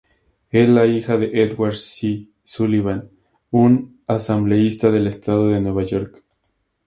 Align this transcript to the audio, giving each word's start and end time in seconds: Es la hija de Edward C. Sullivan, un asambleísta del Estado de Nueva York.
Es 0.49 0.67
la 0.67 0.87
hija 0.87 1.15
de 1.17 1.43
Edward 1.43 1.75
C. 1.75 2.27
Sullivan, 2.43 3.11
un 3.51 4.01
asambleísta 4.07 4.89
del 4.89 5.05
Estado 5.05 5.49
de 5.49 5.61
Nueva 5.61 5.83
York. 5.83 6.23